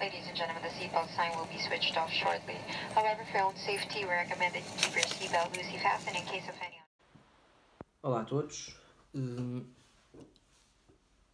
Ladies 0.00 0.26
and 0.28 0.34
gentlemen, 0.34 0.62
the 0.62 0.70
seatbelt 0.70 1.14
sign 1.14 1.30
will 1.36 1.46
be 1.52 1.58
switched 1.58 1.94
off 1.98 2.10
shortly. 2.10 2.56
However, 2.94 3.22
for 3.30 3.42
own 3.42 3.54
safety, 3.56 4.06
we 4.06 4.10
recommend 4.10 4.54
that 4.54 4.62
you 4.62 4.72
keep 4.78 4.94
your 4.94 5.04
seatbelt 5.04 5.54
loosely 5.54 5.76
fastened 5.76 6.16
in 6.16 6.22
case 6.22 6.48
of 6.48 6.54
any. 6.62 6.80
Olá 8.02 8.22
a 8.22 8.24
todos. 8.24 8.74
Hum, 9.14 9.62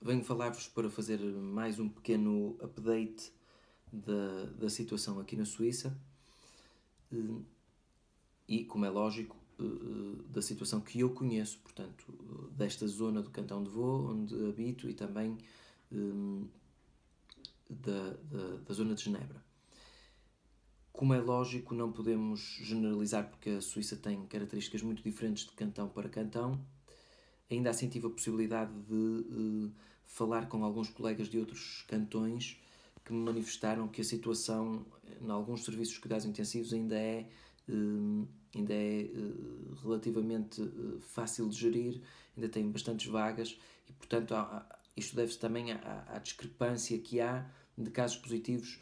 venho 0.02 0.24
falar-vos 0.24 0.66
para 0.66 0.90
fazer 0.90 1.20
mais 1.20 1.78
um 1.78 1.88
pequeno 1.88 2.56
update 2.60 3.32
da, 3.92 4.46
da 4.58 4.68
situação 4.68 5.20
aqui 5.20 5.36
na 5.36 5.44
Suíça 5.44 5.96
hum, 7.12 7.44
e, 8.48 8.64
como 8.64 8.84
é 8.84 8.90
lógico, 8.90 9.36
uh, 9.60 10.24
da 10.24 10.42
situação 10.42 10.80
que 10.80 10.98
eu 10.98 11.10
conheço, 11.10 11.60
portanto, 11.60 12.04
desta 12.50 12.84
zona 12.88 13.22
do 13.22 13.30
Cantão 13.30 13.62
de 13.62 13.70
Vaud, 13.70 14.12
onde 14.12 14.48
habito, 14.48 14.90
e 14.90 14.92
também 14.92 15.38
hum, 15.92 16.48
da, 17.68 18.10
da, 18.30 18.56
da 18.66 18.74
zona 18.74 18.94
de 18.94 19.02
Genebra. 19.02 19.44
Como 20.92 21.12
é 21.12 21.20
lógico, 21.20 21.74
não 21.74 21.92
podemos 21.92 22.58
generalizar 22.62 23.28
porque 23.28 23.50
a 23.50 23.60
Suíça 23.60 23.96
tem 23.96 24.26
características 24.26 24.82
muito 24.82 25.02
diferentes 25.02 25.44
de 25.44 25.52
cantão 25.52 25.88
para 25.88 26.08
cantão. 26.08 26.58
Ainda 27.50 27.70
assim 27.70 27.88
tive 27.88 28.06
a 28.06 28.10
possibilidade 28.10 28.72
de 28.82 28.94
uh, 28.94 29.72
falar 30.06 30.48
com 30.48 30.64
alguns 30.64 30.88
colegas 30.88 31.28
de 31.28 31.38
outros 31.38 31.84
cantões 31.86 32.58
que 33.04 33.12
me 33.12 33.20
manifestaram 33.20 33.86
que 33.88 34.00
a 34.00 34.04
situação 34.04 34.84
em 35.20 35.30
alguns 35.30 35.64
serviços 35.64 35.94
de 35.94 36.00
cuidados 36.00 36.24
intensivos 36.24 36.72
ainda 36.72 36.96
é, 36.96 37.28
uh, 37.68 38.28
ainda 38.54 38.74
é 38.74 39.10
uh, 39.12 39.74
relativamente 39.82 40.62
fácil 41.00 41.48
de 41.48 41.56
gerir, 41.56 42.00
ainda 42.34 42.48
tem 42.48 42.68
bastantes 42.70 43.06
vagas 43.06 43.58
e, 43.88 43.92
portanto, 43.92 44.34
há, 44.34 44.66
isto 44.96 45.14
deve-se 45.14 45.38
também 45.38 45.72
à, 45.72 46.04
à, 46.08 46.18
discrepância 46.18 46.98
que 46.98 47.20
há 47.20 47.48
de 47.76 47.90
casos 47.90 48.16
positivos 48.16 48.80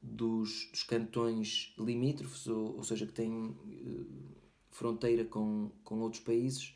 dos, 0.00 0.68
dos 0.70 0.82
cantões 0.82 1.72
limítrofes, 1.78 2.46
ou, 2.46 2.76
ou, 2.76 2.84
seja, 2.84 3.06
que 3.06 3.12
têm 3.12 3.32
uh, 3.32 4.06
fronteira 4.70 5.24
com, 5.24 5.70
com 5.84 6.00
outros 6.00 6.22
países, 6.22 6.74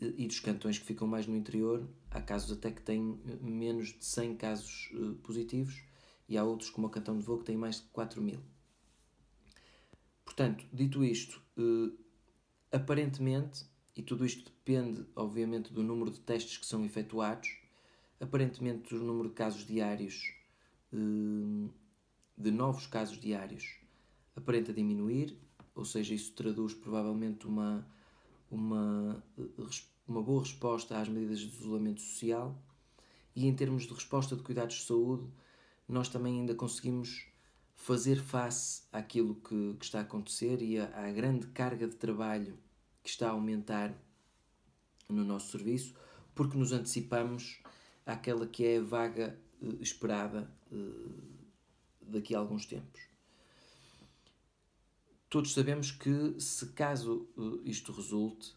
uh, 0.00 0.14
e 0.16 0.26
dos 0.26 0.40
cantões 0.40 0.78
que 0.78 0.84
ficam 0.84 1.08
mais 1.08 1.26
no 1.26 1.36
interior. 1.36 1.88
Há 2.10 2.20
casos 2.20 2.56
até 2.56 2.70
que 2.70 2.82
têm 2.82 3.20
eh, 3.26 3.36
menos 3.40 3.88
de 3.88 4.04
100 4.04 4.36
casos 4.36 4.90
uh, 4.94 5.14
positivos, 5.16 5.82
e 6.28 6.38
há 6.38 6.44
outros, 6.44 6.70
como 6.70 6.86
o 6.86 6.90
Cantão 6.90 7.18
de 7.18 7.24
Voo, 7.24 7.38
que 7.38 7.44
têm 7.44 7.56
mais 7.56 7.76
de 7.76 7.86
4 7.88 8.22
mil. 8.22 8.40
Portanto, 10.24 10.64
dito 10.72 11.04
isto, 11.04 11.42
aparentemente, 12.70 13.66
e 13.94 14.02
tudo 14.02 14.24
isto 14.24 14.44
depende, 14.44 15.04
obviamente, 15.14 15.72
do 15.72 15.82
número 15.82 16.10
de 16.10 16.20
testes 16.20 16.56
que 16.56 16.64
são 16.64 16.86
efetuados, 16.86 17.50
Aparentemente, 18.22 18.94
o 18.94 18.98
número 19.02 19.30
de 19.30 19.34
casos 19.34 19.66
diários, 19.66 20.32
de 20.92 22.50
novos 22.50 22.86
casos 22.86 23.18
diários, 23.18 23.76
aparenta 24.36 24.72
diminuir, 24.72 25.36
ou 25.74 25.84
seja, 25.84 26.14
isso 26.14 26.32
traduz 26.32 26.74
provavelmente 26.74 27.46
uma, 27.46 27.86
uma, 28.50 29.22
uma 30.06 30.22
boa 30.22 30.42
resposta 30.42 30.98
às 30.98 31.08
medidas 31.08 31.40
de 31.40 31.46
isolamento 31.46 32.00
social. 32.00 32.56
E 33.34 33.46
em 33.46 33.54
termos 33.54 33.84
de 33.84 33.94
resposta 33.94 34.36
de 34.36 34.42
cuidados 34.42 34.76
de 34.76 34.82
saúde, 34.82 35.26
nós 35.88 36.08
também 36.08 36.40
ainda 36.40 36.54
conseguimos 36.54 37.26
fazer 37.74 38.16
face 38.16 38.82
àquilo 38.92 39.34
que, 39.36 39.74
que 39.78 39.84
está 39.84 40.00
a 40.00 40.02
acontecer 40.02 40.60
e 40.60 40.78
à, 40.78 41.06
à 41.06 41.10
grande 41.10 41.46
carga 41.48 41.88
de 41.88 41.96
trabalho 41.96 42.58
que 43.02 43.08
está 43.08 43.28
a 43.28 43.32
aumentar 43.32 43.94
no 45.08 45.24
nosso 45.24 45.50
serviço, 45.50 45.94
porque 46.34 46.56
nos 46.56 46.72
antecipamos 46.72 47.60
àquela 48.04 48.46
que 48.46 48.64
é 48.64 48.78
a 48.78 48.82
vaga 48.82 49.38
esperada 49.80 50.50
uh, 50.70 51.22
daqui 52.00 52.34
a 52.34 52.38
alguns 52.38 52.66
tempos. 52.66 53.00
Todos 55.28 55.52
sabemos 55.52 55.90
que, 55.90 56.38
se 56.38 56.66
caso 56.72 57.28
uh, 57.36 57.60
isto 57.64 57.92
resulte, 57.92 58.54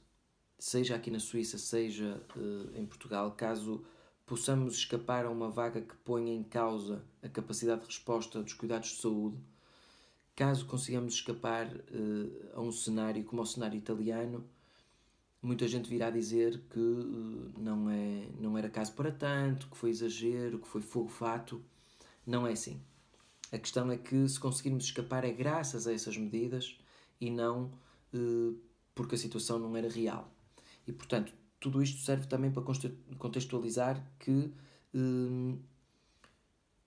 seja 0.58 0.96
aqui 0.96 1.12
na 1.12 1.20
Suíça, 1.20 1.58
seja 1.58 2.22
em 2.74 2.86
Portugal, 2.86 3.32
caso 3.32 3.86
possamos 4.26 4.76
escapar 4.76 5.26
a 5.26 5.30
uma 5.30 5.50
vaga 5.50 5.82
que 5.82 5.96
ponha 5.98 6.34
em 6.34 6.44
causa 6.44 7.04
a 7.22 7.30
capacidade 7.30 7.82
de 7.82 7.88
resposta 7.88 8.42
dos 8.42 8.54
cuidados 8.54 8.90
de 8.90 9.02
saúde, 9.02 9.38
caso 10.36 10.66
consigamos 10.66 11.14
escapar 11.14 11.70
a 12.54 12.62
um 12.62 12.72
cenário 12.72 13.24
como 13.26 13.42
o 13.42 13.46
cenário 13.46 13.78
italiano, 13.78 14.44
muita 15.46 15.68
gente 15.68 15.88
virá 15.88 16.10
dizer 16.10 16.60
que 16.72 16.80
uh, 16.80 17.52
não, 17.58 17.90
é, 17.90 18.28
não 18.40 18.58
era 18.58 18.70
caso 18.70 18.94
para 18.94 19.12
tanto, 19.12 19.70
que 19.70 19.78
foi 19.78 19.92
exagero, 19.92 20.60
que 20.60 20.68
foi 20.68 20.82
fogo-fato. 20.82 21.62
Não 22.26 22.48
é 22.48 22.54
assim. 22.54 22.82
A 23.52 23.60
questão 23.60 23.92
é 23.92 23.98
que 23.98 24.28
se 24.28 24.40
conseguirmos 24.40 24.86
escapar 24.86 25.24
é 25.24 25.32
graças 25.32 25.86
a 25.86 25.94
essas 25.94 26.18
medidas 26.18 26.78
e 27.22 27.30
não 27.30 27.72
uh, 28.14 28.58
porque 28.96 29.16
a 29.16 29.18
situação 29.18 29.60
não 29.60 29.78
era 29.78 29.88
real. 29.88 30.34
E 30.88 30.92
portanto, 30.92 31.32
tudo 31.60 31.82
isto 31.82 32.02
serve 32.02 32.28
também 32.28 32.52
para 32.52 32.64
contextualizar 33.20 34.04
que 34.20 34.52
uh, 34.96 35.60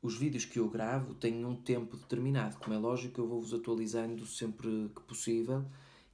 os 0.03 0.17
vídeos 0.17 0.45
que 0.45 0.59
eu 0.59 0.69
gravo 0.69 1.15
têm 1.15 1.45
um 1.45 1.55
tempo 1.55 1.97
determinado. 1.97 2.57
Como 2.59 2.75
é 2.75 2.79
lógico, 2.79 3.21
eu 3.21 3.29
vou-vos 3.29 3.55
atualizando 3.55 4.27
sempre 4.27 4.91
que 4.95 5.03
possível 5.03 5.65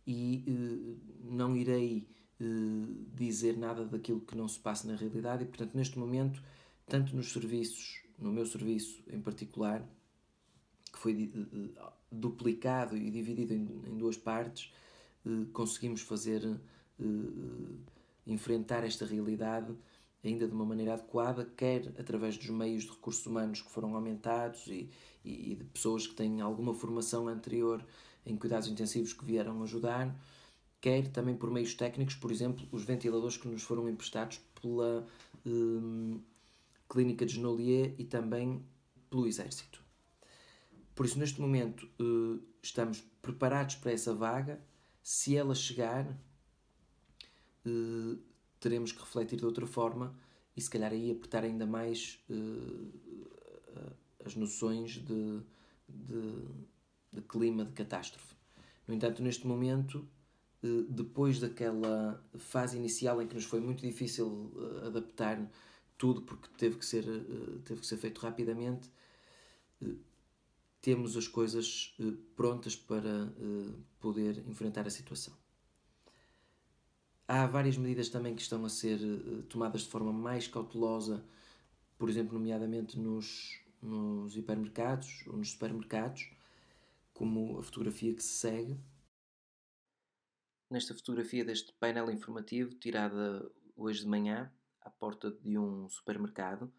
e 0.06 0.98
não 1.22 1.56
irei 1.56 2.06
eh, 2.44 3.06
dizer 3.14 3.56
nada 3.56 3.84
daquilo 3.84 4.20
que 4.20 4.36
não 4.36 4.46
se 4.48 4.58
passa 4.58 4.86
na 4.86 4.96
realidade 4.96 5.44
e, 5.44 5.46
portanto, 5.46 5.74
neste 5.74 5.98
momento, 5.98 6.42
tanto 6.86 7.14
nos 7.16 7.32
serviços, 7.32 8.02
no 8.18 8.32
meu 8.32 8.46
serviço 8.46 9.02
em 9.10 9.20
particular, 9.20 9.82
que 10.92 10.98
foi 10.98 11.32
uh, 11.34 11.92
duplicado 12.10 12.96
e 12.96 13.10
dividido 13.10 13.54
em, 13.54 13.96
duas 13.96 14.16
partes, 14.16 14.72
conseguimos 15.52 16.02
fazer 16.02 16.60
enfrentar 18.26 18.84
esta 18.84 19.06
realidade 19.06 19.74
ainda 20.22 20.46
de 20.46 20.54
uma 20.54 20.64
maneira 20.64 20.94
adequada, 20.94 21.44
quer 21.56 21.88
através 21.98 22.36
dos 22.36 22.48
meios 22.50 22.84
de 22.84 22.90
recursos 22.90 23.24
humanos 23.26 23.60
que 23.60 23.70
foram 23.70 23.94
aumentados 23.94 24.66
e, 24.68 24.88
e 25.24 25.54
de 25.54 25.64
pessoas 25.64 26.06
que 26.06 26.14
têm 26.14 26.40
alguma 26.40 26.74
formação 26.74 27.28
anterior 27.28 27.84
em 28.24 28.36
cuidados 28.36 28.68
intensivos 28.68 29.12
que 29.12 29.24
vieram 29.24 29.62
ajudar, 29.62 30.14
quer 30.84 31.08
também 31.08 31.34
por 31.34 31.50
meios 31.50 31.72
técnicos, 31.72 32.14
por 32.14 32.30
exemplo, 32.30 32.68
os 32.70 32.84
ventiladores 32.84 33.38
que 33.38 33.48
nos 33.48 33.62
foram 33.62 33.88
emprestados 33.88 34.38
pela 34.60 35.08
um, 35.46 36.20
Clínica 36.86 37.24
de 37.24 37.36
Genolier 37.36 37.94
e 37.96 38.04
também 38.04 38.62
pelo 39.08 39.26
Exército. 39.26 39.82
Por 40.94 41.06
isso, 41.06 41.18
neste 41.18 41.40
momento, 41.40 41.88
uh, 41.98 42.38
estamos 42.62 43.02
preparados 43.22 43.76
para 43.76 43.92
essa 43.92 44.14
vaga. 44.14 44.62
Se 45.02 45.34
ela 45.34 45.54
chegar, 45.54 46.06
uh, 47.64 48.18
teremos 48.60 48.92
que 48.92 49.00
refletir 49.00 49.38
de 49.38 49.46
outra 49.46 49.66
forma 49.66 50.14
e, 50.54 50.60
se 50.60 50.68
calhar, 50.68 50.92
aí 50.92 51.10
apertar 51.10 51.44
ainda 51.44 51.64
mais 51.64 52.22
uh, 52.28 53.96
as 54.22 54.36
noções 54.36 55.02
de, 55.02 55.40
de, 55.88 56.44
de 57.10 57.22
clima 57.22 57.64
de 57.64 57.72
catástrofe. 57.72 58.34
No 58.86 58.92
entanto, 58.94 59.22
neste 59.22 59.46
momento, 59.46 60.06
depois 60.88 61.38
daquela 61.38 62.22
fase 62.38 62.76
inicial 62.76 63.20
em 63.20 63.26
que 63.26 63.34
nos 63.34 63.44
foi 63.44 63.60
muito 63.60 63.82
difícil 63.82 64.50
eh, 64.56 64.86
adaptar 64.86 65.38
tudo 65.98 66.22
porque 66.22 66.48
teve 66.56 66.78
que 66.78 66.86
ser, 66.86 67.04
eh, 67.06 67.58
teve 67.64 67.80
que 67.80 67.86
ser 67.86 67.98
feito 67.98 68.18
rapidamente, 68.20 68.90
temos 70.80 71.16
as 71.16 71.28
coisas 71.28 71.94
prontas 72.36 72.76
para 72.76 73.32
poder 74.00 74.38
enfrentar 74.48 74.86
a 74.86 74.90
situação. 74.90 75.34
Há 77.26 77.46
várias 77.46 77.76
medidas 77.76 78.08
também 78.08 78.34
que 78.34 78.42
estão 78.42 78.64
a 78.64 78.68
ser 78.68 78.98
tomadas 79.48 79.82
de 79.82 79.88
forma 79.88 80.12
mais 80.12 80.46
cautelosa, 80.46 81.24
por 81.98 82.08
exemplo, 82.08 82.38
nomeadamente 82.38 82.98
nos, 82.98 83.60
nos 83.82 84.36
hipermercados 84.36 85.24
ou 85.26 85.36
nos 85.36 85.52
supermercados, 85.52 86.30
como 87.14 87.58
a 87.58 87.62
fotografia 87.62 88.14
que 88.14 88.22
se 88.22 88.34
segue 88.34 88.78
nesta 90.70 90.94
fotografia 90.94 91.44
deste 91.44 91.72
painel 91.74 92.10
informativo 92.10 92.74
tirada 92.74 93.50
hoje 93.76 94.00
de 94.00 94.08
manhã 94.08 94.52
à 94.80 94.90
porta 94.90 95.30
de 95.30 95.58
um 95.58 95.88
supermercado. 95.88 96.72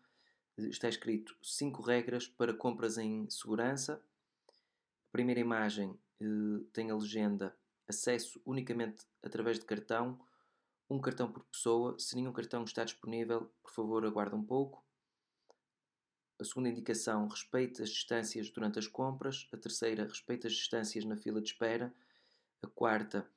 Está 0.57 0.87
escrito 0.87 1.35
5 1.41 1.81
regras 1.81 2.27
para 2.27 2.53
compras 2.53 2.97
em 2.97 3.29
segurança. 3.29 4.01
A 4.47 5.11
primeira 5.11 5.39
imagem 5.39 5.99
eh, 6.19 6.63
tem 6.71 6.89
a 6.91 6.95
legenda 6.95 7.55
acesso 7.87 8.41
unicamente 8.45 9.05
através 9.21 9.59
de 9.59 9.65
cartão, 9.65 10.19
um 10.89 10.99
cartão 10.99 11.31
por 11.31 11.43
pessoa. 11.45 11.97
Se 11.99 12.15
nenhum 12.15 12.31
cartão 12.31 12.63
está 12.63 12.83
disponível, 12.83 13.51
por 13.61 13.71
favor 13.71 14.05
aguarde 14.05 14.35
um 14.35 14.43
pouco. 14.43 14.83
A 16.39 16.43
segunda 16.43 16.69
indicação, 16.69 17.27
respeite 17.27 17.81
as 17.81 17.89
distâncias 17.89 18.49
durante 18.49 18.77
as 18.77 18.87
compras. 18.87 19.47
A 19.53 19.57
terceira, 19.57 20.03
respeite 20.03 20.47
as 20.47 20.53
distâncias 20.53 21.05
na 21.05 21.15
fila 21.15 21.41
de 21.41 21.49
espera. 21.49 21.93
A 22.61 22.67
quarta, 22.67 23.29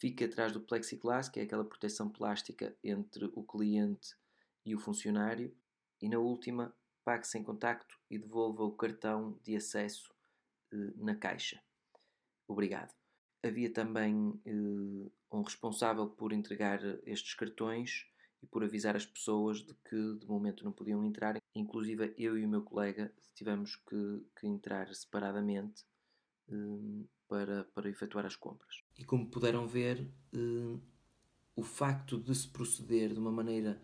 fica 0.00 0.24
atrás 0.24 0.50
do 0.50 0.60
plexiglass, 0.60 1.28
que 1.28 1.38
é 1.38 1.42
aquela 1.42 1.64
proteção 1.64 2.08
plástica 2.08 2.74
entre 2.82 3.26
o 3.34 3.44
cliente 3.44 4.16
e 4.64 4.74
o 4.74 4.78
funcionário. 4.78 5.54
E 6.00 6.08
na 6.08 6.18
última, 6.18 6.74
pague 7.04 7.26
sem 7.26 7.44
contacto 7.44 7.98
e 8.10 8.18
devolva 8.18 8.64
o 8.64 8.72
cartão 8.72 9.38
de 9.44 9.54
acesso 9.54 10.12
eh, 10.72 10.92
na 10.96 11.14
caixa. 11.14 11.62
Obrigado. 12.48 12.94
Havia 13.44 13.70
também 13.70 14.40
eh, 14.46 15.10
um 15.30 15.42
responsável 15.42 16.08
por 16.08 16.32
entregar 16.32 16.80
estes 17.06 17.34
cartões 17.34 18.06
e 18.42 18.46
por 18.46 18.64
avisar 18.64 18.96
as 18.96 19.04
pessoas 19.04 19.62
de 19.62 19.74
que 19.88 20.14
de 20.18 20.26
momento 20.26 20.64
não 20.64 20.72
podiam 20.72 21.04
entrar. 21.04 21.36
Inclusive 21.54 22.14
eu 22.16 22.38
e 22.38 22.44
o 22.46 22.48
meu 22.48 22.62
colega 22.62 23.12
tivemos 23.34 23.76
que, 23.76 24.26
que 24.38 24.46
entrar 24.46 24.94
separadamente 24.94 25.84
para, 27.28 27.64
para 27.64 27.88
efetuar 27.88 28.26
as 28.26 28.36
compras. 28.36 28.82
E 28.98 29.04
como 29.04 29.30
puderam 29.30 29.66
ver, 29.66 30.10
o 31.54 31.62
facto 31.62 32.18
de 32.18 32.34
se 32.34 32.48
proceder 32.48 33.12
de 33.12 33.18
uma 33.18 33.30
maneira 33.30 33.80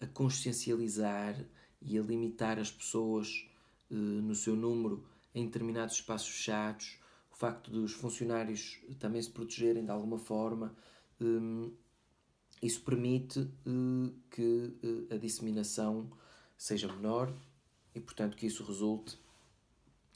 a 0.00 0.06
consciencializar 0.06 1.44
e 1.80 1.98
a 1.98 2.02
limitar 2.02 2.58
as 2.58 2.70
pessoas 2.70 3.48
uh, 3.90 3.94
no 3.94 4.34
seu 4.34 4.56
número 4.56 5.06
em 5.34 5.46
determinados 5.46 5.96
espaços 5.96 6.28
fechados, 6.28 6.98
o 7.32 7.36
facto 7.36 7.70
dos 7.70 7.92
funcionários 7.92 8.80
também 8.98 9.20
se 9.20 9.30
protegerem 9.30 9.84
de 9.84 9.90
alguma 9.90 10.18
forma, 10.18 10.76
isso 12.62 12.80
permite 12.82 13.50
que 14.30 15.06
a 15.10 15.16
disseminação 15.16 16.10
seja 16.56 16.86
menor 16.86 17.34
e, 17.94 18.00
portanto, 18.00 18.36
que 18.36 18.46
isso 18.46 18.62
resulte 18.62 19.18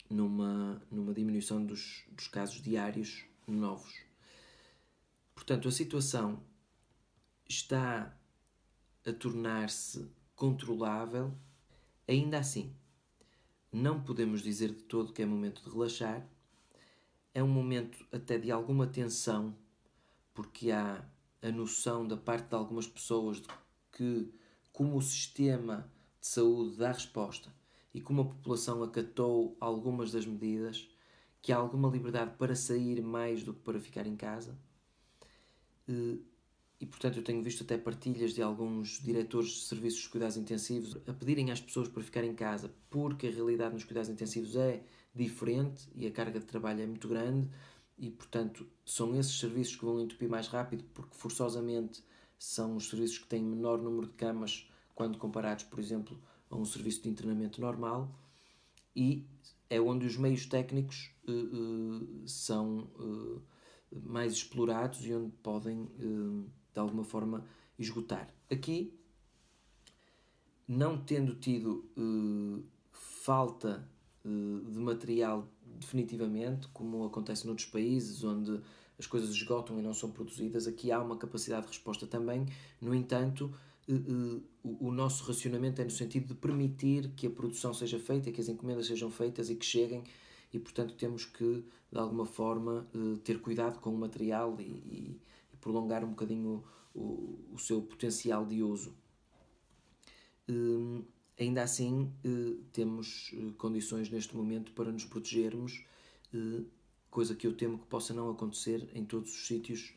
numa, 0.09 0.81
numa 0.89 1.08
diminuição 1.39 1.65
dos, 1.65 2.03
dos 2.11 2.27
casos 2.27 2.61
diários 2.61 3.25
novos. 3.47 3.93
Portanto, 5.33 5.67
a 5.67 5.71
situação 5.71 6.43
está 7.47 8.15
a 9.05 9.13
tornar-se 9.13 10.11
controlável, 10.35 11.33
ainda 12.07 12.37
assim, 12.37 12.75
não 13.71 14.03
podemos 14.03 14.41
dizer 14.41 14.69
de 14.69 14.83
todo 14.83 15.13
que 15.13 15.21
é 15.21 15.25
momento 15.25 15.63
de 15.63 15.69
relaxar. 15.69 16.27
É 17.33 17.41
um 17.41 17.47
momento 17.47 18.05
até 18.11 18.37
de 18.37 18.51
alguma 18.51 18.85
tensão, 18.85 19.55
porque 20.33 20.71
há 20.71 21.03
a 21.41 21.51
noção 21.51 22.07
da 22.07 22.17
parte 22.17 22.49
de 22.49 22.55
algumas 22.55 22.87
pessoas 22.87 23.37
de 23.37 23.47
que, 23.91 24.31
como 24.73 24.97
o 24.97 25.01
sistema 25.01 25.89
de 26.19 26.27
saúde 26.27 26.77
dá 26.77 26.91
resposta 26.91 27.53
e 27.93 28.01
como 28.01 28.21
a 28.21 28.25
população 28.25 28.83
acatou 28.83 29.55
algumas 29.59 30.11
das 30.11 30.25
medidas, 30.25 30.89
que 31.41 31.51
há 31.51 31.57
alguma 31.57 31.89
liberdade 31.89 32.35
para 32.37 32.55
sair 32.55 33.01
mais 33.01 33.43
do 33.43 33.53
que 33.53 33.61
para 33.61 33.79
ficar 33.79 34.05
em 34.05 34.15
casa. 34.15 34.57
Eh, 35.87 36.17
e 36.79 36.85
portanto 36.85 37.17
eu 37.17 37.23
tenho 37.23 37.43
visto 37.43 37.63
até 37.63 37.77
partilhas 37.77 38.33
de 38.33 38.41
alguns 38.41 39.01
diretores 39.01 39.49
de 39.49 39.61
serviços 39.65 40.01
de 40.01 40.09
cuidados 40.09 40.37
intensivos 40.37 40.97
a 41.07 41.13
pedirem 41.13 41.51
às 41.51 41.59
pessoas 41.59 41.89
para 41.89 42.01
ficar 42.01 42.23
em 42.23 42.33
casa 42.33 42.73
porque 42.89 43.27
a 43.27 43.31
realidade 43.31 43.73
nos 43.73 43.83
cuidados 43.83 44.09
intensivos 44.09 44.55
é 44.55 44.81
diferente 45.13 45.89
e 45.93 46.07
a 46.07 46.11
carga 46.11 46.39
de 46.39 46.45
trabalho 46.45 46.81
é 46.81 46.87
muito 46.87 47.07
grande 47.07 47.49
e 47.97 48.09
portanto 48.09 48.65
são 48.85 49.13
esses 49.19 49.37
serviços 49.39 49.75
que 49.75 49.83
vão 49.83 49.99
entupir 49.99 50.29
mais 50.29 50.47
rápido 50.47 50.85
porque 50.93 51.15
forçosamente 51.17 52.01
são 52.37 52.77
os 52.77 52.87
serviços 52.87 53.17
que 53.17 53.27
têm 53.27 53.43
menor 53.43 53.77
número 53.81 54.07
de 54.07 54.13
camas 54.13 54.69
quando 54.95 55.17
comparados, 55.17 55.65
por 55.65 55.79
exemplo, 55.79 56.17
a 56.49 56.55
um 56.55 56.63
serviço 56.63 57.03
de 57.03 57.09
internamento 57.09 57.59
normal 57.59 58.09
e 58.95 59.25
é 59.69 59.79
onde 59.79 60.05
os 60.05 60.17
meios 60.17 60.45
técnicos 60.45 61.11
uh, 61.27 61.31
uh, 61.31 62.27
são 62.27 62.89
uh, 62.99 63.41
mais 63.91 64.33
explorados 64.33 65.05
e 65.05 65.13
onde 65.13 65.31
podem 65.43 65.87
de 66.73 66.79
alguma 66.79 67.03
forma 67.03 67.45
esgotar. 67.77 68.33
Aqui, 68.51 68.93
não 70.67 70.97
tendo 70.97 71.35
tido 71.35 71.89
falta 72.91 73.89
de 74.23 74.79
material 74.79 75.51
definitivamente, 75.65 76.67
como 76.67 77.03
acontece 77.05 77.47
noutros 77.47 77.67
países 77.67 78.23
onde 78.23 78.61
as 78.99 79.07
coisas 79.07 79.31
esgotam 79.31 79.79
e 79.79 79.81
não 79.81 79.93
são 79.93 80.11
produzidas, 80.11 80.67
aqui 80.67 80.91
há 80.91 81.01
uma 81.01 81.17
capacidade 81.17 81.63
de 81.63 81.69
resposta 81.69 82.05
também. 82.05 82.45
No 82.79 82.93
entanto, 82.93 83.51
o, 84.63 84.87
o 84.87 84.91
nosso 84.91 85.23
racionamento 85.23 85.81
é 85.81 85.83
no 85.83 85.91
sentido 85.91 86.27
de 86.27 86.35
permitir 86.35 87.09
que 87.15 87.27
a 87.27 87.29
produção 87.29 87.73
seja 87.73 87.99
feita, 87.99 88.31
que 88.31 88.39
as 88.39 88.47
encomendas 88.47 88.87
sejam 88.87 89.09
feitas 89.09 89.49
e 89.49 89.55
que 89.55 89.65
cheguem 89.65 90.03
e 90.53 90.59
portanto 90.59 90.93
temos 90.95 91.25
que 91.25 91.63
de 91.91 91.97
alguma 91.97 92.25
forma 92.25 92.87
ter 93.23 93.41
cuidado 93.41 93.79
com 93.79 93.93
o 93.93 93.97
material 93.97 94.55
e, 94.59 94.63
e, 94.63 95.21
prolongar 95.59 96.05
um 96.05 96.09
bocadinho 96.09 96.63
o, 96.95 97.37
o 97.51 97.57
seu 97.57 97.81
potencial 97.81 98.45
de 98.45 98.63
uso. 98.63 98.93
Ainda 101.39 101.63
assim, 101.63 102.11
eh, 102.25 102.57
temos 102.73 103.31
eh, 103.33 103.53
condições 103.57 104.09
neste 104.09 104.35
momento 104.35 104.73
para 104.73 104.91
nos 104.91 105.05
protegermos, 105.05 105.85
eh, 106.33 106.63
coisa 107.09 107.33
que 107.33 107.47
eu 107.47 107.55
temo 107.55 107.79
que 107.79 107.85
possa 107.85 108.13
não 108.13 108.29
acontecer 108.29 108.89
em 108.93 109.05
todos 109.05 109.31
os 109.33 109.47
sítios 109.47 109.93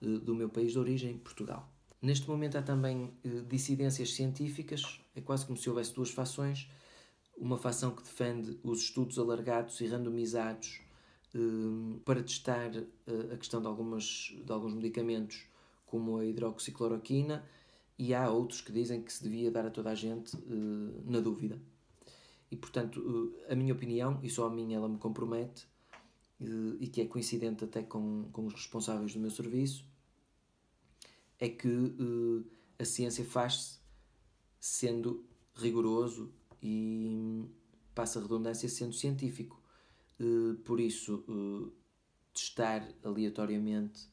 do 0.00 0.34
meu 0.34 0.48
país 0.48 0.72
de 0.72 0.78
origem, 0.80 1.16
Portugal. 1.16 1.71
Neste 2.02 2.28
momento 2.28 2.58
há 2.58 2.62
também 2.62 3.12
dissidências 3.48 4.12
científicas, 4.12 5.00
é 5.14 5.20
quase 5.20 5.46
como 5.46 5.56
se 5.56 5.70
houvesse 5.70 5.94
duas 5.94 6.10
fações. 6.10 6.68
Uma 7.38 7.56
fação 7.56 7.92
que 7.92 8.02
defende 8.02 8.58
os 8.62 8.80
estudos 8.80 9.18
alargados 9.18 9.80
e 9.80 9.86
randomizados 9.86 10.80
Hum, 11.34 11.98
para 12.04 12.22
testar 12.22 12.76
eh, 12.76 13.32
a 13.32 13.36
questão 13.38 13.60
de, 13.62 13.66
algumas, 13.66 14.34
de 14.44 14.52
alguns 14.52 14.74
medicamentos, 14.74 15.46
como 15.86 16.18
a 16.18 16.26
hidroxicloroquina, 16.26 17.42
e 17.98 18.14
há 18.14 18.30
outros 18.30 18.60
que 18.60 18.70
dizem 18.70 19.02
que 19.02 19.12
se 19.12 19.22
devia 19.22 19.50
dar 19.50 19.66
a 19.66 19.70
toda 19.70 19.90
a 19.90 19.94
gente 19.94 20.36
eh, 20.36 21.00
na 21.06 21.20
dúvida. 21.20 21.58
E 22.50 22.56
portanto, 22.56 23.34
eh, 23.48 23.52
a 23.52 23.56
minha 23.56 23.72
opinião, 23.72 24.20
e 24.22 24.28
só 24.28 24.46
a 24.46 24.50
minha 24.50 24.76
ela 24.76 24.88
me 24.88 24.98
compromete, 24.98 25.66
e 26.80 26.88
que 26.88 27.00
é 27.00 27.06
coincidente 27.06 27.64
até 27.64 27.84
com, 27.84 28.28
com 28.32 28.46
os 28.46 28.54
responsáveis 28.54 29.14
do 29.14 29.20
meu 29.20 29.30
serviço, 29.30 29.84
é 31.42 31.48
que 31.48 31.68
a 32.78 32.84
ciência 32.84 33.24
faz-se 33.24 33.80
sendo 34.60 35.24
rigoroso 35.56 36.32
e, 36.62 37.44
passa 37.92 38.20
a 38.20 38.22
redundância, 38.22 38.68
sendo 38.68 38.92
científico. 38.92 39.60
Eh, 40.20 40.54
por 40.64 40.78
isso, 40.78 41.24
uh, 41.28 41.72
testar 42.32 42.88
aleatoriamente 43.02 44.08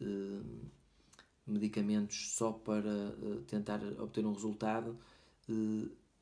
uh, 0.00 0.70
medicamentos 1.46 2.34
só 2.34 2.50
para 2.50 3.14
tentar 3.46 3.80
obter 4.00 4.26
um 4.26 4.32
resultado 4.32 4.98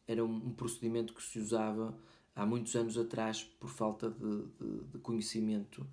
era 0.07 0.25
um, 0.25 0.35
um, 0.49 0.53
procedimento 0.53 1.15
que 1.15 1.23
se 1.23 1.39
usava 1.39 1.97
há 2.35 2.45
muitos 2.45 2.75
anos 2.75 2.99
atrás 2.99 3.45
por 3.45 3.71
falta 3.71 4.11
de, 4.11 4.43
de, 4.43 4.85
de 4.93 4.99
conhecimento 4.99 5.87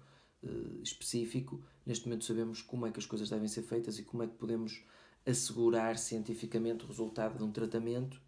específico. 0.84 1.62
Neste 1.86 2.06
momento 2.06 2.26
sabemos 2.26 2.62
como 2.62 2.86
é 2.86 2.92
que 2.92 3.00
as 3.00 3.06
coisas 3.06 3.30
devem 3.30 3.48
ser 3.48 3.64
feitas 3.64 4.00
e 4.00 4.04
como 4.04 4.24
é 4.24 4.28
que 4.28 4.36
podemos 4.36 4.84
assegurar 5.26 5.98
cientificamente 5.98 6.86
o 6.86 6.88
resultado 6.88 7.38
de 7.38 7.44
um 7.44 7.52
tratamento 7.52 8.22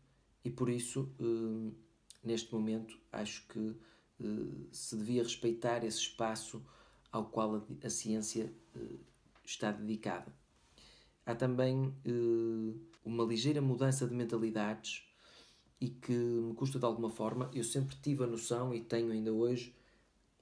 e 0.44 0.50
por 0.50 0.70
isso, 0.70 1.10
neste 2.24 2.54
momento, 2.54 2.98
acho 3.12 3.48
que 3.48 3.76
eh, 4.20 4.68
se 4.72 4.96
devia 4.96 5.24
respeitar 5.24 5.84
esse 5.84 6.00
espaço 6.00 6.64
ao 7.12 7.26
qual 7.26 7.66
a, 7.84 7.90
ciência 7.90 8.54
eh, 8.76 8.80
está 9.46 9.72
dedicada. 9.72 10.34
Há 11.26 11.36
também 11.36 11.94
eh, 12.06 12.78
uma 13.04 13.24
ligeira 13.24 13.62
mudança 13.62 14.08
de 14.08 14.14
mentalidades 14.14 15.04
e 15.80 15.90
que 15.90 16.12
me 16.12 16.54
custa 16.54 16.78
de 16.78 16.86
alguma 16.86 17.10
forma. 17.10 17.50
Eu 17.54 17.64
sempre 17.64 17.96
tive 18.02 18.24
a 18.24 18.28
noção 18.28 18.74
e 18.74 18.82
tenho 18.82 19.12
ainda 19.12 19.32
hoje 19.32 19.74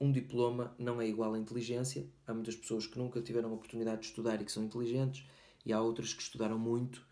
um 0.00 0.12
diploma 0.12 0.74
não 0.78 1.00
é 1.00 1.08
igual 1.08 1.34
à 1.34 1.38
inteligência. 1.38 2.08
Há 2.26 2.32
muitas 2.32 2.56
pessoas 2.56 2.86
que 2.86 2.98
nunca 2.98 3.20
tiveram 3.20 3.50
a 3.50 3.54
oportunidade 3.54 4.02
de 4.02 4.06
estudar 4.06 4.40
e 4.40 4.44
que 4.44 4.52
são 4.52 4.64
inteligentes, 4.64 5.26
e 5.64 5.72
há 5.72 5.80
outras 5.80 6.12
que 6.12 6.22
estudaram 6.22 6.58
muito 6.58 7.06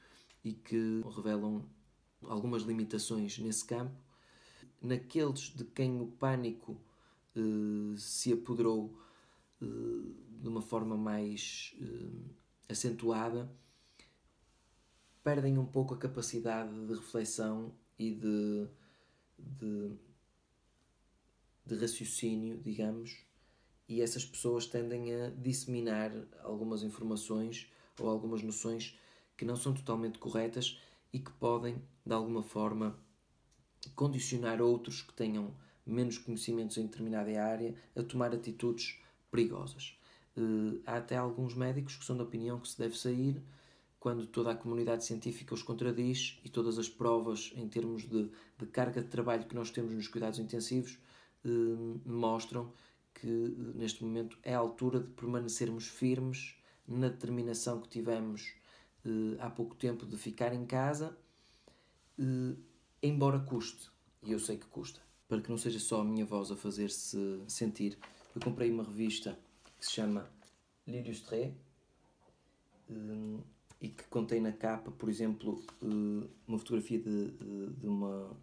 e 0.45 0.52
que 0.52 1.02
revelam 1.14 1.64
algumas 2.23 2.62
limitações 2.62 3.38
nesse 3.38 3.64
campo 3.64 4.07
naqueles 4.81 5.55
de 5.55 5.64
quem 5.64 6.00
o 6.00 6.07
pânico 6.07 6.81
uh, 7.35 7.99
se 7.99 8.33
apoderou 8.33 8.97
uh, 9.61 10.14
de 10.40 10.49
uma 10.49 10.62
forma 10.62 10.97
mais 10.97 11.75
uh, 11.81 12.31
acentuada, 12.69 13.50
perdem 15.23 15.59
um 15.59 15.66
pouco 15.66 15.95
a 15.95 15.99
capacidade 15.99 16.73
de 16.87 16.95
reflexão 16.95 17.75
e 17.99 18.14
de, 18.14 18.69
de, 19.38 19.93
de 21.66 21.76
raciocínio, 21.76 22.61
digamos, 22.64 23.18
e 23.88 24.00
essas 24.00 24.25
pessoas 24.25 24.66
tendem 24.66 25.14
a 25.14 25.30
disseminar 25.30 26.12
algumas 26.42 26.82
informações 26.82 27.70
ou 27.99 28.08
algumas 28.08 28.42
noções 28.42 28.99
que 29.37 29.44
não 29.44 29.56
são 29.56 29.73
totalmente 29.75 30.18
corretas 30.18 30.80
e 31.12 31.18
que 31.18 31.30
podem, 31.32 31.82
de 32.04 32.12
alguma 32.12 32.42
forma, 32.42 32.99
condicionar 33.94 34.61
outros 34.61 35.02
que 35.02 35.12
tenham 35.12 35.54
menos 35.85 36.18
conhecimentos 36.18 36.76
em 36.78 36.87
determinada 36.87 37.42
área 37.42 37.75
a 37.94 38.02
tomar 38.02 38.35
atitudes 38.35 38.99
perigosas. 39.30 39.96
Uh, 40.37 40.80
há 40.85 40.96
até 40.96 41.16
alguns 41.16 41.54
médicos 41.54 41.96
que 41.96 42.04
são 42.04 42.16
da 42.16 42.25
opinião 42.25 42.58
que 42.58 42.68
se 42.68 42.78
deve 42.78 42.99
sair 42.99 43.40
quando 43.99 44.26
toda 44.26 44.50
a 44.50 44.54
comunidade 44.54 45.04
científica 45.04 45.54
os 45.54 45.62
contradiz 45.62 46.38
e 46.44 46.49
todas 46.49 46.78
as 46.78 46.88
provas 46.88 47.52
em 47.56 47.66
termos 47.68 48.02
de, 48.02 48.30
de 48.58 48.66
carga 48.66 49.00
de 49.00 49.08
trabalho 49.08 49.46
que 49.46 49.54
nós 49.54 49.70
temos 49.70 49.94
nos 49.94 50.08
cuidados 50.08 50.38
intensivos 50.38 50.99
mostram 52.05 52.73
que 53.15 53.26
eh, 53.26 53.79
neste 53.79 54.05
momento 54.05 54.38
é 54.43 54.55
a 54.55 54.59
altura 54.59 55.00
de 55.00 55.11
permanecermos 55.11 55.87
firmes 55.87 56.55
na 56.87 57.09
determinação 57.09 57.81
que 57.81 57.88
tivemos 57.88 58.55
eh, 59.05 59.37
há 59.41 59.50
pouco 59.50 59.75
tempo 59.75 60.05
de 60.07 60.17
ficar 60.17 60.53
em 60.53 60.67
casa, 60.67 61.17
eh, 62.19 62.57
embora 63.03 63.41
custe, 63.41 63.91
e 64.23 64.33
eu 64.33 64.38
sei 64.38 64.57
que 64.57 64.67
custa, 64.67 65.00
para 65.29 65.41
que 65.41 65.50
não 65.50 65.59
seja 65.59 65.79
só 65.79 66.00
a 66.00 66.05
minha 66.05 66.25
voz 66.25 66.50
a 66.50 66.57
fazer-se 66.57 67.19
sentir. 67.49 67.99
Eu 68.35 68.41
comprei 68.41 68.71
uma 68.71 68.85
revista 68.85 69.38
que 69.79 69.87
se 69.87 69.93
chama 69.93 70.29
L'Illustré 70.87 71.55
eh, 72.91 73.41
e 73.81 73.88
que 73.88 74.05
contém 74.05 74.41
na 74.41 74.53
capa, 74.53 74.91
por 74.91 75.09
exemplo, 75.09 75.62
eh, 75.83 76.29
uma 76.47 76.59
fotografia 76.59 76.99
de, 76.99 77.31
de, 77.31 77.67
de 77.75 77.87
uma, 77.87 78.37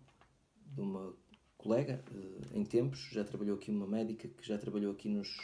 de 0.74 0.82
uma 0.82 1.14
colega 1.64 2.04
eh, 2.14 2.58
em 2.60 2.66
tempos, 2.66 3.10
já 3.12 3.24
trabalhou 3.24 3.56
aqui 3.56 3.72
uma 3.72 3.88
médica 3.88 4.28
que 4.28 4.46
já 4.46 4.58
trabalhou 4.58 4.92
aqui 4.92 5.08
nos, 5.08 5.38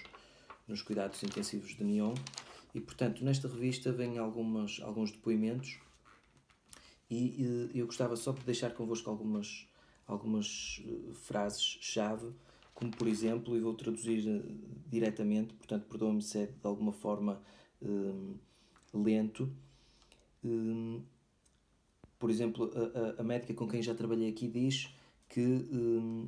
nos 0.67 0.81
cuidados 0.81 1.23
intensivos 1.23 1.75
de 1.75 1.83
Nyon 1.83 2.13
e 2.75 2.81
portanto 2.81 3.23
nesta 3.23 3.47
revista 3.47 3.91
vêm 3.91 4.17
algumas, 4.17 4.81
alguns 4.81 5.11
depoimentos 5.11 5.79
e, 7.09 7.69
e 7.73 7.79
eu 7.79 7.85
gostava 7.85 8.15
só 8.15 8.33
de 8.33 8.41
deixar 8.41 8.73
convosco 8.73 9.09
algumas, 9.09 9.65
algumas 10.05 10.83
frases-chave 11.23 12.33
como 12.79 12.91
por 12.91 13.07
exemplo, 13.07 13.57
e 13.57 13.59
vou 13.59 13.73
traduzir 13.73 14.41
diretamente, 14.87 15.53
portanto 15.53 15.85
perdoa-me 15.89 16.21
se 16.21 16.39
é 16.39 16.45
de 16.45 16.53
alguma 16.63 16.93
forma 16.93 17.41
lento, 18.93 19.51
por 22.17 22.29
exemplo, 22.29 22.71
a, 22.73 23.21
a, 23.21 23.23
médica 23.23 23.53
com 23.53 23.67
quem 23.67 23.83
já 23.83 23.93
trabalhei 23.93 24.29
aqui 24.29 24.47
diz 24.47 24.93
que 25.29 25.39
um, 25.39 26.27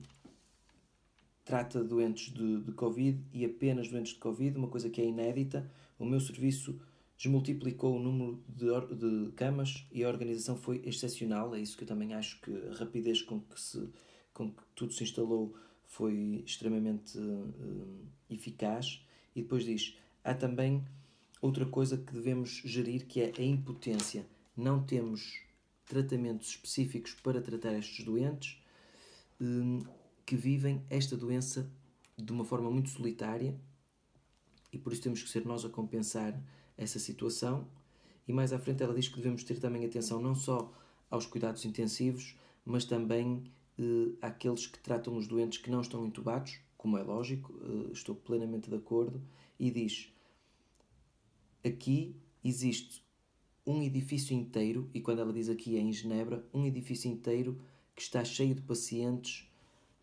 trata 1.43 1.83
doentes 1.83 2.31
de, 2.31 2.61
de 2.61 2.71
Covid 2.71 3.19
e 3.33 3.43
apenas 3.43 3.89
doentes 3.89 4.13
de 4.13 4.19
Covid, 4.19 4.57
uma 4.57 4.67
coisa 4.67 4.89
que 4.89 5.01
é 5.01 5.05
inédita. 5.05 5.69
O 5.97 6.05
meu 6.05 6.19
serviço 6.19 6.79
desmultiplicou 7.17 7.97
o 7.97 7.99
número 7.99 8.41
de, 8.47 8.67
de 8.95 9.31
camas 9.33 9.85
e 9.91 10.03
a 10.03 10.07
organização 10.07 10.55
foi 10.55 10.81
excepcional. 10.85 11.53
É 11.55 11.59
isso 11.59 11.75
que 11.75 11.83
eu 11.83 11.87
também 11.87 12.13
acho 12.13 12.39
que 12.41 12.51
a 12.69 12.75
rapidez 12.75 13.21
com 13.21 13.41
que, 13.41 13.59
se, 13.59 13.89
com 14.33 14.51
que 14.51 14.61
tudo 14.75 14.93
se 14.93 15.03
instalou 15.03 15.53
foi 15.87 16.43
extremamente 16.45 17.17
uh, 17.17 18.05
eficaz. 18.29 19.03
E 19.35 19.41
depois 19.41 19.65
diz: 19.65 19.97
há 20.23 20.33
também 20.33 20.83
outra 21.41 21.65
coisa 21.65 21.97
que 21.97 22.13
devemos 22.13 22.61
gerir 22.63 23.07
que 23.07 23.19
é 23.19 23.33
a 23.37 23.43
impotência. 23.43 24.25
Não 24.55 24.83
temos 24.83 25.41
tratamentos 25.85 26.49
específicos 26.49 27.13
para 27.15 27.41
tratar 27.41 27.73
estes 27.73 28.05
doentes 28.05 28.60
Hum, 28.60 28.60
que 30.25 30.35
vivem 30.35 30.83
esta 30.89 31.17
doença 31.17 31.69
de 32.17 32.31
uma 32.31 32.45
forma 32.45 32.69
muito 32.69 32.89
solitária 32.89 33.59
e 34.71 34.77
por 34.77 34.93
isso 34.93 35.01
temos 35.01 35.21
que 35.21 35.29
ser 35.29 35.45
nós 35.45 35.65
a 35.65 35.69
compensar 35.69 36.39
essa 36.77 36.99
situação. 36.99 37.67
E 38.27 38.33
mais 38.33 38.53
à 38.53 38.59
frente 38.59 38.81
ela 38.81 38.93
diz 38.93 39.07
que 39.07 39.17
devemos 39.17 39.43
ter 39.43 39.59
também 39.59 39.85
atenção 39.85 40.21
não 40.21 40.33
só 40.35 40.71
aos 41.09 41.25
cuidados 41.25 41.65
intensivos, 41.65 42.37
mas 42.63 42.85
também 42.85 43.43
eh, 43.77 44.11
àqueles 44.21 44.67
que 44.67 44.79
tratam 44.79 45.17
os 45.17 45.27
doentes 45.27 45.59
que 45.59 45.69
não 45.69 45.81
estão 45.81 46.05
entubados, 46.05 46.59
como 46.77 46.97
é 46.97 47.03
lógico, 47.03 47.53
eh, 47.61 47.91
estou 47.91 48.15
plenamente 48.15 48.69
de 48.69 48.75
acordo, 48.75 49.21
e 49.59 49.69
diz: 49.69 50.13
aqui 51.65 52.15
existe 52.43 53.03
um 53.65 53.81
edifício 53.81 54.35
inteiro, 54.35 54.89
e 54.93 55.01
quando 55.01 55.19
ela 55.19 55.33
diz 55.33 55.49
aqui 55.49 55.75
é 55.77 55.81
em 55.81 55.91
Genebra, 55.91 56.47
um 56.53 56.65
edifício 56.65 57.11
inteiro 57.11 57.59
que 58.01 58.05
está 58.05 58.25
cheio 58.25 58.55
de 58.55 58.61
pacientes 58.61 59.47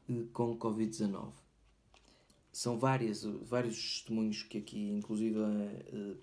eh, 0.09 0.23
com 0.33 0.57
Covid-19. 0.57 1.33
São 2.53 2.79
várias, 2.79 3.25
vários 3.25 3.75
testemunhos 3.75 4.45
que 4.45 4.59
aqui, 4.59 4.93
inclusive, 4.93 5.37
eh, 5.41 6.15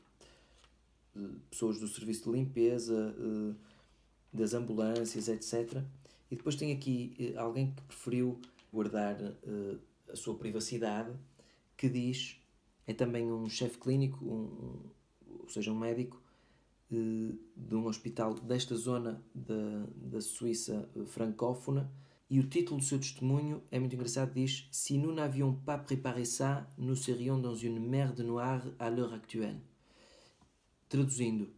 eh, 1.18 1.30
pessoas 1.50 1.78
do 1.78 1.88
serviço 1.90 2.32
de 2.32 2.38
limpeza, 2.38 3.14
das 4.32 4.54
ambulâncias, 4.54 5.28
etc. 5.28 5.84
E 6.32 6.38
depois 6.38 6.56
tem 6.56 6.72
aqui 6.72 7.34
alguém 7.38 7.72
que 7.72 7.82
preferiu 7.84 8.40
guardar 8.72 9.18
a 10.10 10.16
sua 10.16 10.36
privacidade, 10.36 11.14
que 11.78 11.88
diz, 11.88 12.38
é 12.86 12.94
também 12.94 13.32
um 13.32 13.48
chefe 13.50 13.78
clínico, 13.78 14.26
um, 14.26 14.80
ou 15.40 15.50
seja, 15.50 15.72
um 15.72 15.80
médico, 15.80 16.22
de 16.90 17.76
um 17.76 17.86
hospital 17.88 18.34
desta 18.36 18.76
zona 18.76 19.22
da, 19.34 19.86
da 19.96 20.22
Suíça 20.22 20.90
francófona. 21.08 21.92
E 22.30 22.40
o 22.40 22.48
título 22.48 22.80
do 22.80 22.86
seu 22.86 23.00
testemunho 23.00 23.62
é 23.72 23.80
muito 23.80 23.96
engraçado: 23.96 24.34
diz 24.34 24.68
Si 24.72 24.98
nous 24.98 25.14
n'avions 25.14 25.54
pas 25.66 25.78
préparé 25.78 26.26
ça, 26.26 26.68
nous 26.78 26.96
serions 26.96 27.40
dans 27.40 27.56
une 27.56 27.80
merde 27.80 28.22
noire 28.22 28.64
à 28.80 28.90
l'heure 28.90 29.14
actuelle. 29.14 29.62
Traduzindo, 30.90 31.50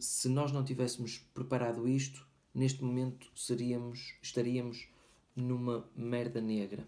se 0.00 0.28
nós 0.28 0.52
não 0.52 0.64
tivéssemos 0.64 1.18
preparado 1.32 1.86
isto, 1.86 2.26
neste 2.54 2.82
momento 2.82 3.30
seríamos, 3.34 4.14
estaríamos 4.20 4.88
numa 5.36 5.88
merda 5.96 6.40
negra. 6.40 6.86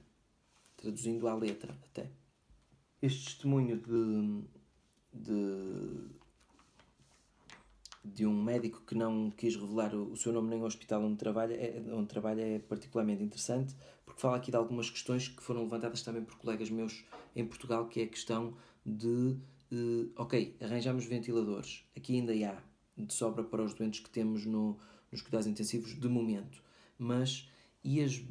Traduzindo 0.76 1.28
à 1.28 1.34
letra, 1.34 1.78
até. 1.84 2.10
Este 3.00 3.24
testemunho 3.26 3.76
de, 3.80 4.44
de 5.12 6.23
de 8.04 8.26
um 8.26 8.42
médico 8.42 8.82
que 8.86 8.94
não 8.94 9.30
quis 9.30 9.56
revelar 9.56 9.94
o, 9.94 10.14
seu 10.16 10.32
nome 10.32 10.50
nem 10.50 10.60
o 10.60 10.64
hospital 10.64 11.02
onde 11.02 11.16
trabalha, 11.16 11.54
é, 11.54 11.82
onde 11.92 12.06
trabalha 12.06 12.42
é 12.42 12.58
particularmente 12.58 13.22
interessante, 13.22 13.74
porque 14.04 14.20
fala 14.20 14.36
aqui 14.36 14.50
de 14.50 14.56
algumas 14.56 14.90
questões 14.90 15.28
que 15.28 15.42
foram 15.42 15.62
levantadas 15.62 16.02
também 16.02 16.22
por 16.22 16.36
colegas 16.36 16.68
meus 16.68 17.04
em 17.34 17.46
Portugal, 17.46 17.88
que 17.88 18.00
é 18.00 18.04
a 18.04 18.08
questão 18.08 18.54
de, 18.84 19.36
uh, 19.72 20.12
ok, 20.16 20.54
arranjamos 20.60 21.06
ventiladores, 21.06 21.84
aqui 21.96 22.14
ainda 22.14 22.32
há 22.46 22.62
de 22.96 23.12
sobra 23.12 23.42
para 23.42 23.62
os 23.62 23.72
doentes 23.72 24.00
que 24.00 24.10
temos 24.10 24.44
no, 24.44 24.78
nos 25.10 25.22
cuidados 25.22 25.46
intensivos 25.46 25.98
de 25.98 26.08
momento, 26.08 26.62
mas 26.98 27.50
e 27.82 28.02
as, 28.02 28.22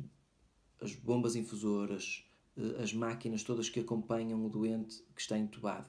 as 0.79 0.93
bombas 0.95 1.35
infusoras, 1.35 2.23
uh, 2.55 2.81
as 2.81 2.93
máquinas 2.93 3.43
todas 3.43 3.69
que 3.69 3.79
acompanham 3.79 4.45
o 4.45 4.49
doente 4.49 5.03
que 5.15 5.21
está 5.21 5.37
entubado? 5.37 5.87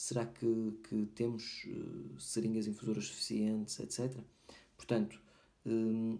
Será 0.00 0.24
que, 0.24 0.72
que 0.88 1.06
temos 1.14 1.66
uh, 1.66 2.18
seringas 2.18 2.66
infusoras 2.66 3.04
suficientes, 3.04 3.78
etc? 3.80 4.16
Portanto, 4.74 5.20
um, 5.66 6.18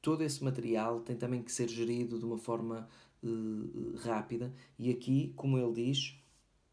todo 0.00 0.22
esse 0.22 0.44
material 0.44 1.00
tem 1.00 1.16
também 1.16 1.42
que 1.42 1.50
ser 1.50 1.68
gerido 1.68 2.20
de 2.20 2.24
uma 2.24 2.38
forma 2.38 2.88
uh, 3.24 3.96
rápida 3.96 4.54
e 4.78 4.92
aqui, 4.92 5.32
como 5.34 5.58
ele 5.58 5.72
diz, 5.72 6.16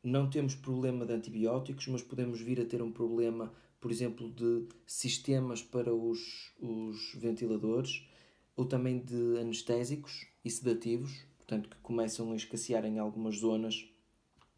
não 0.03 0.29
temos 0.29 0.53
problema 0.53 1.07
de 1.07 1.13
antibióticos, 1.13 1.87
mas 1.87 2.03
podemos 2.03 2.39
vir 2.39 2.61
a 2.61 2.65
ter 2.65 2.83
um 2.83 2.91
problema, 2.91 3.51
por 3.81 3.89
exemplo, 3.89 4.29
de 4.29 4.67
sistemas 4.85 5.63
para 5.63 5.91
os, 5.91 6.53
os 6.61 7.15
ventiladores 7.15 8.07
ou 8.55 8.63
também 8.63 8.99
de 8.99 9.39
anestésicos 9.39 10.27
e 10.45 10.51
sedativos, 10.51 11.25
portanto, 11.35 11.67
que 11.67 11.77
começam 11.77 12.31
a 12.31 12.35
escassear 12.35 12.85
em 12.85 12.99
algumas 12.99 13.39
zonas 13.39 13.89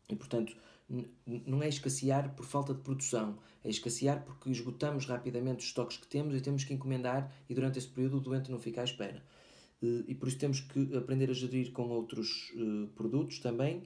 e, 0.10 0.16
portanto, 0.16 0.56
não 1.26 1.64
é 1.64 1.68
escassear 1.68 2.36
por 2.36 2.46
falta 2.46 2.74
de 2.74 2.82
produção, 2.82 3.40
é 3.64 3.70
escassear 3.70 4.24
porque 4.24 4.50
esgotamos 4.50 5.06
rapidamente 5.06 5.60
os 5.60 5.66
estoques 5.66 5.98
que 5.98 6.08
temos 6.08 6.36
e 6.36 6.42
temos 6.42 6.64
que 6.64 6.74
encomendar 6.74 7.34
e 7.50 7.56
durante 7.56 7.80
esse 7.80 7.88
período 7.88 8.18
o 8.18 8.20
doente 8.20 8.52
não 8.52 8.60
fica 8.60 8.82
à 8.82 8.84
espera. 8.84 9.24
Eh, 9.82 10.04
e 10.08 10.16
por 10.16 10.28
isso 10.28 10.38
temos 10.38 10.60
que 10.60 10.96
aprender 10.96 11.30
a 11.30 11.34
gerir 11.34 11.72
com 11.72 11.90
outros 11.90 12.54
eh, 12.56 12.88
produtos 12.96 13.40
também. 13.40 13.84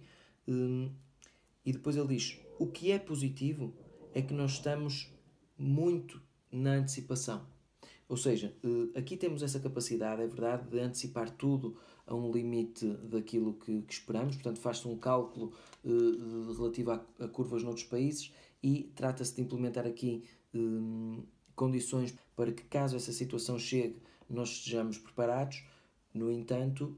Eh, 0.47 0.89
e 1.65 1.71
depois 1.71 1.95
ele 1.95 2.07
diz: 2.07 2.37
o 2.57 2.67
que 2.67 2.91
é 2.91 2.99
positivo 2.99 3.73
é 4.13 4.21
que 4.21 4.33
nós 4.33 4.53
estamos 4.53 5.11
muito 5.57 6.21
na 6.51 6.71
antecipação. 6.71 7.45
Ou 8.09 8.17
seja, 8.17 8.51
aqui 8.95 9.15
temos 9.15 9.43
essa 9.43 9.59
capacidade, 9.59 10.23
é 10.23 10.25
verdade, 10.25 10.67
de 10.67 10.79
antecipar 10.79 11.29
tudo 11.29 11.77
a 12.07 12.15
um 12.15 12.31
limite 12.31 12.87
daquilo 13.03 13.53
que, 13.53 13.83
que 13.83 13.93
esperamos, 13.93 14.35
portanto, 14.35 14.59
faz-se 14.59 14.87
um 14.87 14.97
cálculo 14.97 15.53
uh, 15.85 16.53
relativo 16.53 16.89
a, 16.89 17.05
a, 17.19 17.27
curvas 17.27 17.61
noutros 17.61 17.85
países 17.85 18.33
e 18.63 18.91
trata-se 18.95 19.35
de 19.35 19.43
implementar 19.43 19.85
aqui 19.85 20.23
um, 20.51 21.21
condições 21.55 22.15
para 22.35 22.51
que, 22.51 22.63
caso 22.63 22.95
essa 22.95 23.13
situação 23.13 23.59
chegue, 23.59 24.01
nós 24.27 24.49
estejamos 24.49 24.97
preparados. 24.97 25.63
No 26.11 26.31
entanto, 26.31 26.97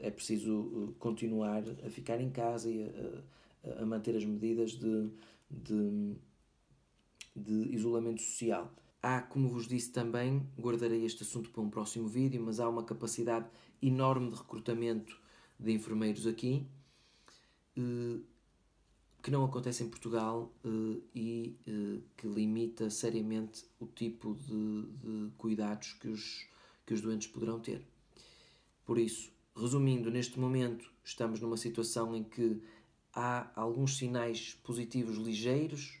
é 0.00 0.10
preciso 0.10 0.94
continuar 0.98 1.62
a 1.86 1.90
ficar 1.90 2.18
em 2.18 2.30
casa 2.30 2.70
e 2.70 2.84
a, 2.84 3.70
a, 3.70 3.82
a 3.82 3.86
manter 3.86 4.16
as 4.16 4.24
medidas 4.24 4.70
de, 4.70 5.10
de, 5.50 6.16
de 7.36 7.74
isolamento 7.74 8.22
social. 8.22 8.72
Há, 9.02 9.22
como 9.22 9.48
vos 9.48 9.66
disse 9.66 9.92
também, 9.92 10.46
guardarei 10.58 11.04
este 11.04 11.22
assunto 11.22 11.50
para 11.50 11.62
um 11.62 11.70
próximo 11.70 12.08
vídeo, 12.08 12.42
mas 12.42 12.58
há 12.58 12.68
uma 12.68 12.82
capacidade 12.82 13.46
enorme 13.80 14.30
de 14.30 14.36
recrutamento 14.36 15.18
de 15.58 15.72
enfermeiros 15.72 16.26
aqui. 16.26 16.66
Uh, 17.76 18.20
que 19.22 19.30
não 19.30 19.44
acontece 19.44 19.82
em 19.82 19.88
Portugal 19.88 20.52
uh, 20.64 21.02
e 21.14 21.56
uh, 21.66 22.02
que 22.16 22.26
limita 22.26 22.88
seriamente 22.88 23.64
o 23.80 23.86
tipo 23.86 24.34
de, 24.34 24.82
de, 24.82 25.30
cuidados 25.36 25.92
que 25.94 26.08
os, 26.08 26.46
que 26.86 26.94
os 26.94 27.00
doentes 27.00 27.28
poderão 27.28 27.60
ter. 27.60 27.84
Por 28.84 28.98
isso, 28.98 29.30
resumindo, 29.54 30.10
neste 30.10 30.38
momento 30.38 30.90
estamos 31.04 31.40
numa 31.40 31.56
situação 31.56 32.14
em 32.14 32.24
que 32.24 32.62
há 33.12 33.50
alguns 33.54 33.96
sinais 33.96 34.54
positivos 34.62 35.16
ligeiros, 35.16 35.98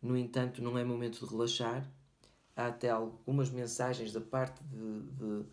no 0.00 0.16
entanto, 0.16 0.62
não 0.62 0.78
é 0.78 0.84
momento 0.84 1.18
de 1.24 1.30
relaxar. 1.30 1.90
Há 2.58 2.66
até 2.66 2.90
algumas 2.90 3.50
mensagens 3.50 4.12
da 4.12 4.20
parte 4.20 4.60
de, 4.64 5.02
de 5.12 5.46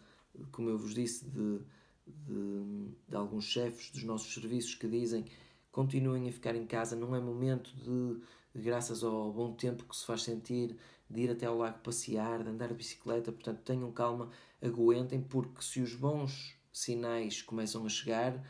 como 0.52 0.70
eu 0.70 0.78
vos 0.80 0.96
disse, 0.96 1.24
de, 1.26 1.60
de, 2.08 2.90
de 3.08 3.16
alguns 3.16 3.46
chefes 3.46 3.92
dos 3.92 4.04
nossos 4.04 4.34
serviços 4.34 4.74
que 4.74 4.88
dizem 4.88 5.24
continuem 5.72 6.28
a 6.28 6.32
ficar 6.32 6.56
em 6.56 6.66
casa, 6.66 6.96
não 6.96 7.16
é 7.16 7.20
momento 7.20 7.70
de, 7.76 8.22
graças 8.60 9.04
ao 9.04 9.32
bom 9.32 9.54
tempo 9.54 9.84
que 9.84 9.96
se 9.96 10.04
faz 10.04 10.24
sentir, 10.24 10.76
de 11.08 11.22
ir 11.22 11.30
até 11.30 11.46
ao 11.46 11.58
lago 11.58 11.78
passear, 11.84 12.42
de 12.42 12.50
andar 12.50 12.70
de 12.70 12.74
bicicleta, 12.74 13.32
portanto 13.32 13.60
tenham 13.60 13.92
calma, 13.92 14.32
aguentem, 14.60 15.22
porque 15.22 15.62
se 15.62 15.82
os 15.82 15.94
bons 15.94 16.56
sinais 16.72 17.44
começam 17.44 17.86
a 17.86 17.90
chegar, 17.90 18.42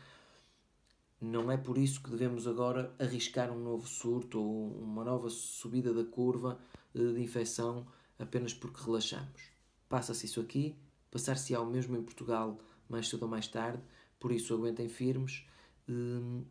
não 1.20 1.50
é 1.50 1.56
por 1.56 1.76
isso 1.76 2.02
que 2.02 2.10
devemos 2.10 2.46
agora 2.46 2.94
arriscar 2.98 3.50
um 3.50 3.58
novo 3.58 3.86
surto 3.86 4.40
ou 4.40 4.80
uma 4.80 5.04
nova 5.04 5.28
subida 5.28 5.92
da 5.92 6.04
curva 6.04 6.58
eh, 6.94 7.12
de 7.12 7.20
infecção 7.20 7.86
apenas 8.18 8.52
porque 8.54 8.82
relaxamos. 8.82 9.50
Passa-se 9.88 10.26
isso 10.26 10.40
aqui, 10.40 10.76
passar-se-á 11.10 11.60
o 11.60 11.66
mesmo 11.66 11.96
em 11.96 12.02
Portugal 12.02 12.58
mais 12.88 13.08
cedo 13.08 13.22
ou 13.24 13.28
mais 13.28 13.48
tarde, 13.48 13.82
por 14.18 14.32
isso 14.32 14.54
aguentem 14.54 14.88
firmes, 14.88 15.44
hum, 15.88 16.44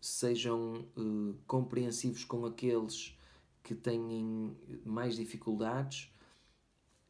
sejam 0.00 0.86
uh, 0.96 1.34
compreensivos 1.46 2.24
com 2.24 2.44
aqueles 2.46 3.16
que 3.62 3.74
têm 3.74 4.56
mais 4.84 5.16
dificuldades, 5.16 6.10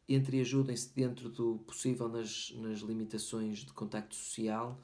entreajudem-se 0.08 0.94
dentro 0.94 1.28
do 1.28 1.58
possível 1.66 2.08
nas, 2.08 2.52
nas 2.56 2.80
limitações 2.80 3.58
de 3.58 3.72
contacto 3.72 4.14
social 4.14 4.80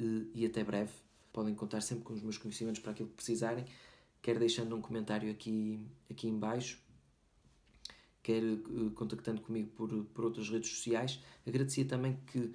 uh, 0.00 0.30
e 0.34 0.46
até 0.46 0.62
breve. 0.62 0.92
Podem 1.32 1.54
contar 1.54 1.80
sempre 1.80 2.04
com 2.04 2.12
os 2.12 2.22
meus 2.22 2.38
conhecimentos 2.38 2.80
para 2.80 2.92
aquilo 2.92 3.08
que 3.08 3.16
precisarem, 3.16 3.64
quer 4.22 4.38
deixando 4.38 4.76
um 4.76 4.80
comentário 4.80 5.30
aqui, 5.30 5.80
aqui 6.08 6.28
em 6.28 6.38
baixo, 6.38 6.80
quer 8.24 8.42
uh, 8.42 8.90
contactando 8.92 9.40
comigo 9.42 9.70
por, 9.76 9.88
por 10.06 10.24
outras 10.24 10.48
redes 10.48 10.70
sociais. 10.70 11.20
Agradecia 11.46 11.84
também 11.84 12.18
que 12.26 12.52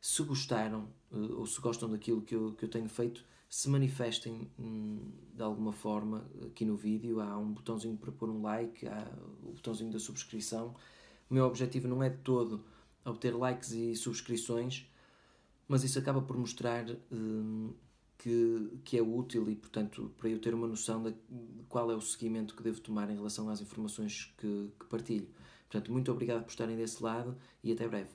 se 0.00 0.22
gostaram 0.22 0.86
ou 1.10 1.46
se 1.46 1.58
gostam 1.60 1.88
daquilo 1.88 2.20
que 2.20 2.34
eu, 2.34 2.52
que 2.52 2.64
eu 2.64 2.68
tenho 2.68 2.88
feito, 2.88 3.24
se 3.48 3.70
manifestem 3.70 4.50
hum, 4.58 5.00
de 5.32 5.42
alguma 5.42 5.72
forma 5.72 6.28
aqui 6.44 6.64
no 6.64 6.76
vídeo. 6.76 7.20
Há 7.20 7.38
um 7.38 7.52
botãozinho 7.52 7.96
para 7.96 8.12
pôr 8.12 8.28
um 8.28 8.42
like, 8.42 8.86
há 8.86 9.08
o 9.42 9.52
botãozinho 9.52 9.90
da 9.90 9.98
subscrição. 9.98 10.74
O 11.30 11.34
meu 11.34 11.46
objetivo 11.46 11.88
não 11.88 12.02
é 12.02 12.10
de 12.10 12.18
todo 12.18 12.62
obter 13.04 13.34
likes 13.34 13.70
e 13.70 13.94
subscrições, 13.94 14.86
mas 15.68 15.84
isso 15.84 15.98
acaba 15.98 16.20
por 16.20 16.36
mostrar 16.36 16.84
hum, 17.10 17.72
que, 18.18 18.80
que 18.84 18.98
é 18.98 19.02
útil 19.02 19.48
e, 19.50 19.56
portanto, 19.56 20.12
para 20.18 20.28
eu 20.28 20.38
ter 20.38 20.54
uma 20.54 20.66
noção 20.66 21.02
de 21.02 21.14
qual 21.68 21.90
é 21.90 21.94
o 21.94 22.00
seguimento 22.00 22.54
que 22.54 22.62
devo 22.62 22.80
tomar 22.80 23.10
em 23.10 23.14
relação 23.14 23.48
às 23.48 23.60
informações 23.60 24.32
que, 24.38 24.72
que 24.78 24.86
partilho. 24.86 25.28
Portanto, 25.68 25.92
muito 25.92 26.10
obrigado 26.10 26.44
por 26.44 26.50
estarem 26.50 26.76
desse 26.76 27.02
lado 27.02 27.36
e 27.62 27.72
até 27.72 27.88
breve. 27.88 28.10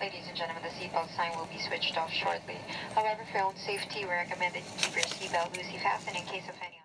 Ladies 0.00 0.26
and 0.28 0.36
gentlemen, 0.36 0.62
the 0.62 0.70
seatbelt 0.70 1.10
sign 1.14 1.30
will 1.36 1.48
be 1.52 1.60
switched 1.60 1.98
off 1.98 2.10
shortly. 2.10 2.56
However, 2.94 3.22
for 3.30 3.42
own 3.42 3.56
safety, 3.56 4.06
we 4.06 4.10
recommend 4.10 4.54
that 4.54 4.64
you 4.64 4.72
keep 4.78 4.94
your 4.96 5.04
seatbelt 5.04 5.54
loosely 5.54 5.78
fastened 5.78 6.16
in 6.16 6.24
case 6.24 6.48
of 6.48 6.56
any 6.62 6.79